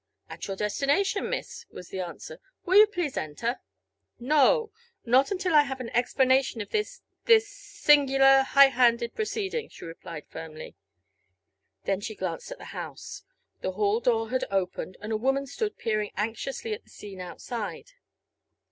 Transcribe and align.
"At 0.31 0.47
your 0.47 0.57
destination, 0.57 1.29
miss," 1.29 1.67
was 1.69 1.89
the 1.89 1.99
answer. 1.99 2.39
"Will 2.65 2.79
you 2.79 2.87
please 2.87 3.17
enter?" 3.17 3.59
"No! 4.19 4.71
Not 5.05 5.29
until 5.29 5.53
I 5.53 5.61
have 5.61 5.79
an 5.79 5.91
explanation 5.91 6.59
of 6.59 6.71
this 6.71 7.03
this 7.25 7.47
singular, 7.47 8.41
high 8.41 8.69
handed 8.69 9.13
proceeding," 9.13 9.69
she 9.69 9.85
replied, 9.85 10.25
firmly. 10.27 10.73
Then 11.83 12.01
she 12.01 12.15
glanced 12.15 12.49
at 12.51 12.57
the 12.57 12.65
house. 12.73 13.21
The 13.61 13.73
hall 13.73 13.99
door 13.99 14.31
had 14.31 14.43
opened 14.49 14.97
and 15.01 15.11
a 15.11 15.17
woman 15.17 15.45
stood 15.45 15.77
peering 15.77 16.09
anxiously 16.17 16.73
at 16.73 16.83
the 16.83 16.89
scene 16.89 17.21
outside. 17.21 17.91